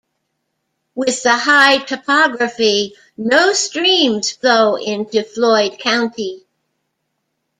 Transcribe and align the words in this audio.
With 0.95 1.21
the 1.21 1.35
high 1.37 1.77
topography, 1.77 2.95
no 3.17 3.53
streams 3.53 4.31
flow 4.31 4.73
into 4.75 5.23
Floyd 5.23 5.77
County. 5.77 6.43